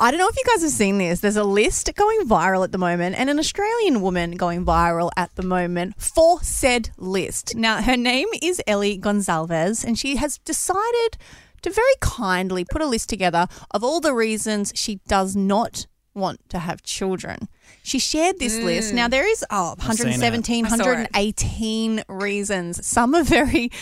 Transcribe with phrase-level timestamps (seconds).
[0.00, 1.18] I don't know if you guys have seen this.
[1.18, 5.34] There's a list going viral at the moment, and an Australian woman going viral at
[5.34, 7.56] the moment for said list.
[7.56, 11.18] Now, her name is Ellie Gonzalez, and she has decided
[11.62, 16.48] to very kindly put a list together of all the reasons she does not want
[16.50, 17.48] to have children.
[17.82, 18.94] She shared this list.
[18.94, 19.10] Now, mm.
[19.10, 20.78] there is oh, 117, I saw it.
[20.78, 22.86] 118 reasons.
[22.86, 23.72] Some are very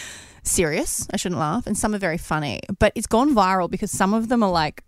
[0.43, 1.07] serious.
[1.13, 1.67] I shouldn't laugh.
[1.67, 2.61] And some are very funny.
[2.79, 4.83] But it's gone viral because some of them are like,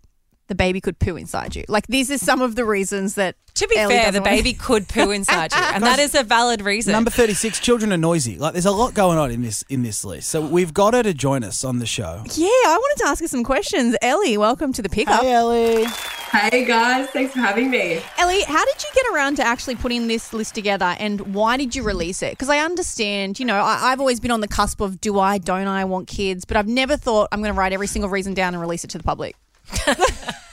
[0.49, 1.63] the baby could poo inside you.
[1.69, 3.35] Like, these are some of the reasons that.
[3.55, 6.23] To be Ellie fair, the want- baby could poo inside you, and that is a
[6.23, 6.91] valid reason.
[6.93, 8.37] Number 36, children are noisy.
[8.37, 10.29] Like there's a lot going on in this in this list.
[10.29, 12.23] So we've got her to join us on the show.
[12.35, 13.97] Yeah, I wanted to ask her some questions.
[14.01, 15.21] Ellie, welcome to the pickup.
[15.21, 15.85] Hey Ellie.
[16.31, 18.01] Hey guys, thanks for having me.
[18.17, 21.75] Ellie, how did you get around to actually putting this list together and why did
[21.75, 22.31] you release it?
[22.33, 25.39] Because I understand, you know, I, I've always been on the cusp of do I,
[25.39, 28.35] don't I want kids, but I've never thought I'm going to write every single reason
[28.35, 29.35] down and release it to the public.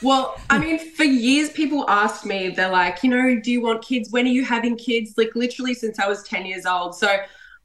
[0.02, 3.82] Well, I mean, for years people asked me, they're like, you know, do you want
[3.82, 4.10] kids?
[4.12, 5.14] When are you having kids?
[5.16, 6.94] Like literally since I was 10 years old.
[6.94, 7.16] So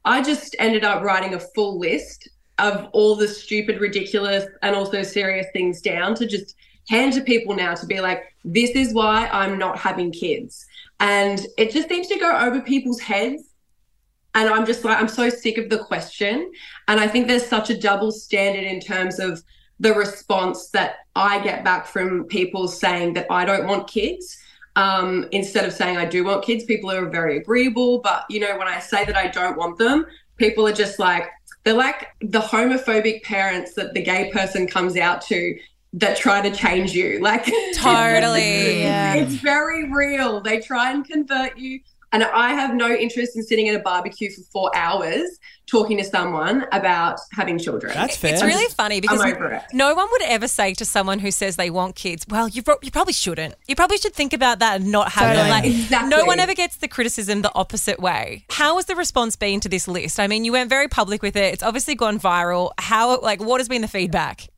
[0.04, 5.02] I just ended up writing a full list of all the stupid, ridiculous, and also
[5.02, 6.56] serious things down to just
[6.88, 10.66] hand to people now to be like, this is why I'm not having kids.
[11.00, 13.42] And it just seems to go over people's heads.
[14.34, 16.50] And I'm just like, I'm so sick of the question.
[16.88, 19.42] And I think there's such a double standard in terms of
[19.82, 24.38] the response that I get back from people saying that I don't want kids.
[24.76, 27.98] Um, instead of saying I do want kids, people are very agreeable.
[27.98, 31.28] But, you know, when I say that I don't want them, people are just like,
[31.64, 35.58] they're like the homophobic parents that the gay person comes out to
[35.94, 37.18] that try to change you.
[37.20, 38.82] Like, Totally.
[38.82, 39.14] Yeah.
[39.14, 40.40] it's very real.
[40.40, 41.80] They try and convert you.
[42.14, 46.04] And I have no interest in sitting at a barbecue for four hours talking to
[46.04, 47.94] someone about having children.
[47.94, 48.34] That's fair.
[48.34, 49.62] It's really funny because over it.
[49.72, 52.76] no one would ever say to someone who says they want kids, "Well, you pro-
[52.82, 53.54] you probably shouldn't.
[53.66, 55.48] You probably should think about that and not have Totally.
[55.48, 56.10] it." Like, Exactly.
[56.10, 58.44] no one ever gets the criticism the opposite way.
[58.50, 60.20] How has the response been to this list?
[60.20, 61.54] I mean, you went very public with it.
[61.54, 62.72] It's obviously gone viral.
[62.78, 64.48] How like what has been the feedback?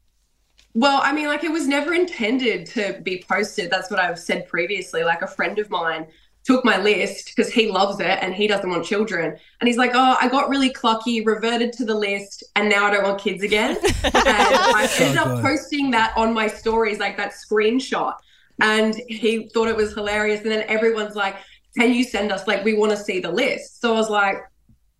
[0.77, 3.71] Well, I mean, like it was never intended to be posted.
[3.71, 5.05] That's what I've said previously.
[5.05, 6.09] Like a friend of mine
[6.45, 9.37] took my list because he loves it and he doesn't want children.
[9.61, 12.91] And he's like, Oh, I got really clucky, reverted to the list, and now I
[12.91, 13.77] don't want kids again.
[14.05, 18.15] and I ended up posting that on my stories, like that screenshot.
[18.61, 20.43] And he thought it was hilarious.
[20.43, 21.37] And then everyone's like,
[21.79, 23.81] Can you send us like we want to see the list?
[23.81, 24.37] So I was like,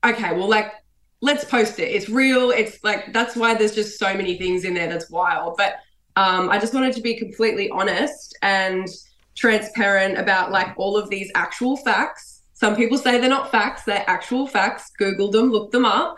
[0.05, 0.73] Okay, well, like
[1.21, 1.85] let's post it.
[1.85, 2.51] It's real.
[2.51, 5.57] It's like that's why there's just so many things in there that's wild.
[5.59, 5.77] But
[6.17, 8.87] um, I just wanted to be completely honest and
[9.37, 12.43] transparent about like all of these actual facts.
[12.55, 14.91] Some people say they're not facts; they're actual facts.
[14.99, 16.17] Google them, look them up.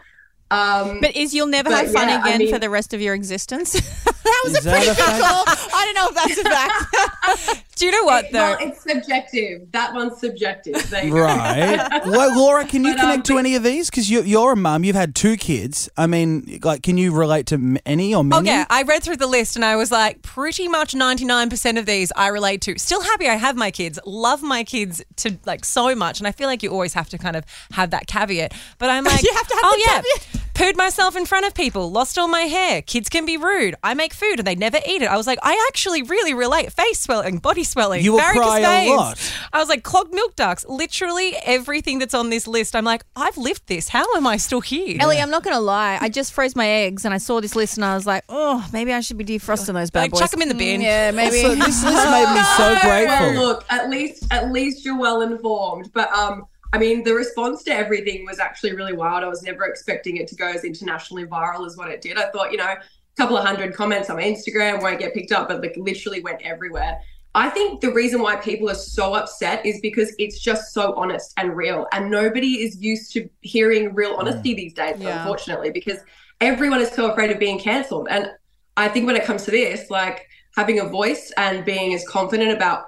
[0.50, 2.94] Um, But is you'll never But have fun yeah, I again mean- for the rest
[2.94, 3.74] of your existence?
[4.26, 5.22] that was Is a that pretty a fact?
[5.22, 5.44] call.
[5.78, 7.62] I don't know if that's a fact.
[7.76, 8.38] Do you know what though?
[8.38, 9.70] well, it's subjective.
[9.72, 10.88] That one's subjective.
[10.90, 11.20] There you go.
[11.20, 12.02] Right.
[12.06, 13.90] well, Laura, can you But, um, connect to any of these?
[13.90, 14.82] Because you're, you're a mum.
[14.84, 15.88] You've had two kids.
[15.96, 18.48] I mean, like, can you relate to any or many?
[18.48, 21.50] Oh yeah, I read through the list and I was like, pretty much ninety nine
[21.50, 22.78] percent of these I relate to.
[22.78, 26.32] Still happy I have my kids, love my kids to like so much, and I
[26.32, 28.54] feel like you always have to kind of have that caveat.
[28.78, 30.35] But I'm like, You have to have oh the yeah, caveat.
[30.56, 32.80] Pooed myself in front of people, lost all my hair.
[32.82, 33.74] Kids can be rude.
[33.82, 35.06] I make food and they never eat it.
[35.10, 36.72] I was like, I actually really relate.
[36.72, 38.96] Face swelling, body swelling, You will varicose cry a veins.
[38.96, 39.32] lot.
[39.52, 40.64] I was like, clogged milk ducts.
[40.66, 42.74] Literally everything that's on this list.
[42.74, 43.88] I'm like, I've lived this.
[43.90, 44.96] How am I still here?
[44.98, 45.98] Ellie, I'm not going to lie.
[46.00, 48.66] I just froze my eggs and I saw this list and I was like, oh,
[48.72, 50.20] maybe I should be defrosting those bad Like, boys.
[50.20, 50.80] chuck 'em in the bin.
[50.80, 51.36] Mm, Yeah, maybe.
[51.44, 53.42] Also, this list made me so Well, grateful.
[53.44, 55.90] look, at least at least you're well informed.
[55.92, 59.24] But um, I mean, the response to everything was actually really wild.
[59.24, 62.18] I was never expecting it to go as internationally viral as what it did.
[62.18, 62.78] I thought, you know, a
[63.16, 66.42] couple of hundred comments on my Instagram won't get picked up, but like literally went
[66.42, 66.98] everywhere.
[67.34, 71.34] I think the reason why people are so upset is because it's just so honest
[71.36, 74.18] and real, and nobody is used to hearing real mm.
[74.18, 75.18] honesty these days, Yeah.
[75.18, 75.98] unfortunately, because
[76.40, 78.08] everyone is so afraid of being cancelled.
[78.10, 78.30] And
[78.78, 80.26] I think when it comes to this, like
[80.56, 82.84] having a voice and being as confident about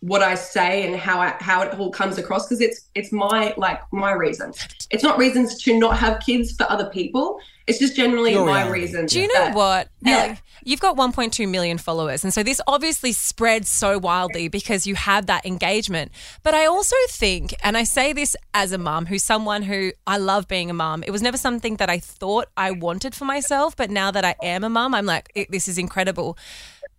[0.00, 3.52] what I say and how I, how it all comes across because it's it's my
[3.56, 4.58] like my reasons.
[4.90, 7.38] It's not reasons to not have kids for other people.
[7.66, 8.80] It's just generally Your my reality.
[8.80, 9.12] reasons.
[9.12, 9.88] Do you know that- what?
[10.02, 10.16] Yeah.
[10.24, 10.38] Ellie?
[10.62, 12.22] You've got 1.2 million followers.
[12.22, 16.12] And so this obviously spreads so wildly because you have that engagement.
[16.42, 20.18] But I also think, and I say this as a mum who's someone who I
[20.18, 23.74] love being a mum, it was never something that I thought I wanted for myself.
[23.74, 26.36] But now that I am a mum, I'm like, this is incredible.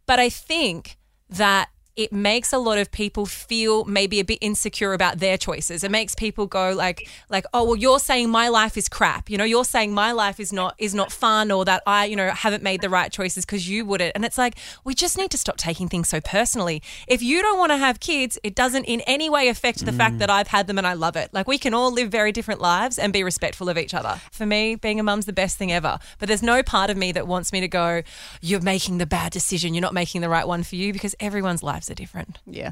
[0.08, 0.98] But I think
[1.30, 1.70] that
[2.04, 5.84] it makes a lot of people feel maybe a bit insecure about their choices.
[5.84, 9.30] It makes people go like like oh well you're saying my life is crap.
[9.30, 12.16] You know, you're saying my life is not is not fun or that I, you
[12.16, 14.14] know, haven't made the right choices because you wouldn't.
[14.16, 16.82] And it's like we just need to stop taking things so personally.
[17.08, 20.18] If you don't want to have kids, it doesn't in any way affect the fact
[20.20, 21.30] that I've had them and I love it.
[21.34, 24.20] Like we can all live very different lives and be respectful of each other.
[24.32, 26.00] For me, being a mum's the best thing ever.
[26.18, 28.02] But there's no part of me that wants me to go,
[28.42, 31.62] you're making the bad decision, you're not making the right one for you because everyone's
[31.62, 32.40] lives are different.
[32.46, 32.72] Yeah.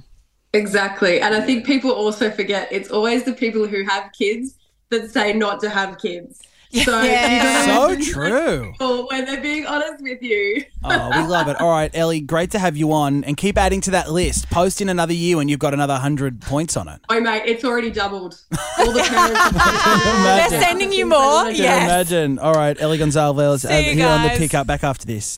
[0.54, 1.22] Exactly.
[1.22, 4.56] And I think people also forget it's always the people who have kids
[4.90, 6.42] that say not to have kids.
[6.86, 7.64] So, Yeah.
[7.64, 8.72] you gotta So true.
[8.74, 10.64] people when they're being honest with you.
[10.84, 11.60] Oh, we love it.
[11.60, 14.52] All right, Ellie, great to have you on and keep adding to that list.
[14.52, 17.00] Post in another year when you've got another 100 points on it.
[17.10, 18.40] Oh, mate, it's already doubled.
[18.78, 20.50] All the parents.
[20.52, 21.46] They're sending you more?
[21.46, 21.84] Can Yes.
[21.86, 22.38] imagine.
[22.38, 24.38] All right, Ellie Gonzalez uh, See you here on the guys.
[24.38, 24.68] pickup.
[24.68, 25.26] Back after this.